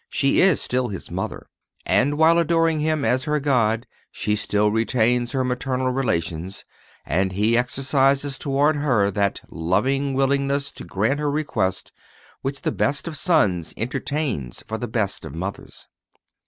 She 0.09 0.41
is 0.41 0.59
still 0.59 0.87
His 0.87 1.11
Mother, 1.11 1.45
and 1.85 2.17
while 2.17 2.39
adoring 2.39 2.79
Him 2.79 3.05
as 3.05 3.25
her 3.25 3.39
God 3.39 3.85
she 4.11 4.35
still 4.35 4.71
retains 4.71 5.31
her 5.31 5.43
maternal 5.43 5.91
relations, 5.91 6.65
and 7.05 7.33
He 7.33 7.55
exercises 7.55 8.39
toward 8.39 8.77
her 8.77 9.11
that 9.11 9.41
loving 9.51 10.15
willingness 10.15 10.71
to 10.71 10.85
grant 10.85 11.19
her 11.19 11.29
request 11.29 11.91
which 12.41 12.63
the 12.63 12.71
best 12.71 13.07
of 13.07 13.15
sons 13.15 13.75
entertains 13.77 14.63
for 14.67 14.79
the 14.79 14.87
best 14.87 15.23
of 15.23 15.35
mothers. 15.35 15.85